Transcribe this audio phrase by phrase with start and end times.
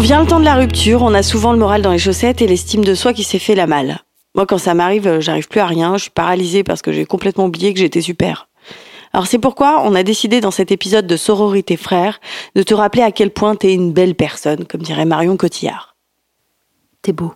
[0.00, 2.46] Vient le temps de la rupture, on a souvent le moral dans les chaussettes et
[2.46, 3.98] l'estime de soi qui s'est fait la malle.
[4.34, 7.04] Moi, quand ça m'arrive, euh, j'arrive plus à rien, je suis paralysée parce que j'ai
[7.04, 8.48] complètement oublié que j'étais super.
[9.12, 12.20] Alors c'est pourquoi on a décidé dans cet épisode de Sororité Frères
[12.54, 15.96] de te rappeler à quel point t'es une belle personne, comme dirait Marion Cotillard.
[17.02, 17.34] T'es beau.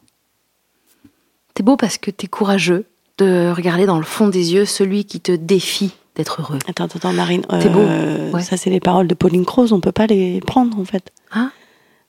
[1.52, 2.86] T'es beau parce que t'es courageux
[3.18, 6.58] de regarder dans le fond des yeux celui qui te défie d'être heureux.
[6.66, 7.42] Attends, attends, Marine.
[7.60, 8.42] T'es beau, euh, ouais.
[8.42, 11.12] Ça, c'est les paroles de Pauline Croze, on peut pas les prendre en fait.
[11.32, 11.50] Ah,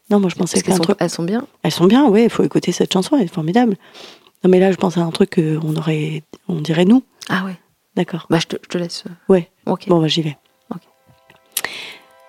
[0.09, 0.98] Non, moi je pensais qu'elles sont, truc.
[1.00, 1.48] elles sont bien.
[1.64, 3.75] Elles sont bien, oui, il faut écouter cette chanson, elle est formidable.
[4.44, 6.22] Non, mais là, je pense à un truc qu'on aurait.
[6.47, 7.03] On dirait nous.
[7.30, 7.56] Ah ouais.
[7.95, 8.28] D'accord.
[8.30, 9.06] Bah je te, je te laisse.
[9.30, 9.50] Ouais.
[9.66, 9.88] Ok.
[9.88, 10.38] Bon, bah, j'y vais.
[10.72, 10.81] Ok.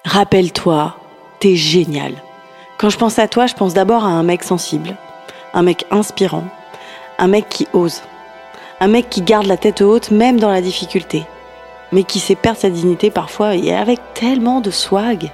[0.05, 0.97] Rappelle-toi,
[1.41, 2.15] t'es génial.
[2.79, 4.97] Quand je pense à toi, je pense d'abord à un mec sensible,
[5.53, 6.45] un mec inspirant,
[7.19, 8.01] un mec qui ose,
[8.81, 11.25] un mec qui garde la tête haute même dans la difficulté,
[11.93, 15.31] mais qui sait perdre sa dignité parfois et avec tellement de swag.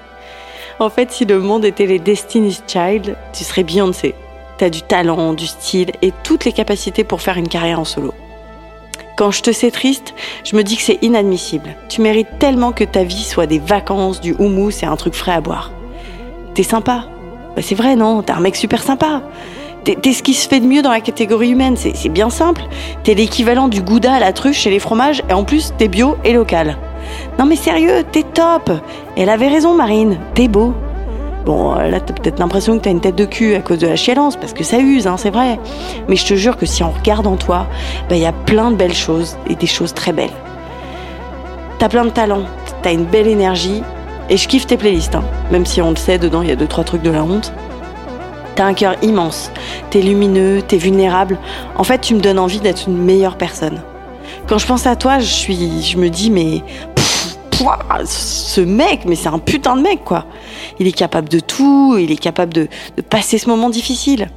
[0.79, 4.15] En fait, si le monde était les Destiny's Child, tu serais Beyoncé.
[4.59, 8.15] T'as du talent, du style et toutes les capacités pour faire une carrière en solo.
[9.17, 11.77] Quand je te sais triste, je me dis que c'est inadmissible.
[11.89, 15.33] Tu mérites tellement que ta vie soit des vacances, du houmous et un truc frais
[15.33, 15.71] à boire.
[16.55, 17.05] T'es sympa.
[17.55, 18.23] Bah, c'est vrai, non?
[18.23, 19.23] T'es un mec super sympa.
[19.85, 22.63] T'es ce qui se fait de mieux dans la catégorie humaine, c'est bien simple.
[23.03, 26.17] T'es l'équivalent du gouda à la truffe chez les fromages et en plus t'es bio
[26.25, 26.77] et local.
[27.39, 28.71] Non mais sérieux, t'es top
[29.17, 30.75] Elle avait raison Marine, t'es beau.
[31.45, 33.89] Bon, euh, là t'as peut-être l'impression que t'as une tête de cul à cause de
[33.89, 35.59] la chialence, parce que ça use, hein, c'est vrai.
[36.09, 37.67] Mais je te jure que si on regarde en toi,
[38.11, 40.31] il y a plein de belles choses et des choses très belles.
[41.79, 42.43] T'as plein de talent,
[42.83, 43.83] t'as une belle énergie,
[44.31, 46.57] et je kiffe tes playlists, hein, même si on le sait, dedans il y a
[46.57, 47.53] deux trois trucs de la honte.
[48.55, 49.51] T'as un cœur immense,
[49.91, 51.39] t'es lumineux, t'es vulnérable.
[51.77, 53.81] En fait, tu me donnes envie d'être une meilleure personne.
[54.47, 56.63] Quand je pense à toi, je suis, je me dis mais
[58.07, 60.27] ce mec, mais c'est un putain de mec quoi.
[60.79, 64.31] Il est capable de tout, il est capable de, de passer ce moment difficile.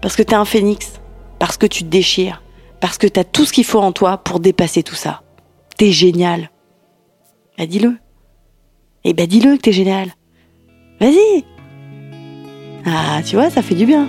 [0.00, 1.00] Parce que t'es un phénix,
[1.38, 2.42] parce que tu te déchires,
[2.80, 5.22] parce que t'as tout ce qu'il faut en toi pour dépasser tout ça.
[5.76, 6.50] T'es génial.
[7.58, 7.96] Bah dis-le.
[9.04, 10.08] Eh ben dis-le que t'es génial.
[11.00, 11.44] Vas-y.
[12.84, 14.08] Ah, tu vois, ça fait du bien.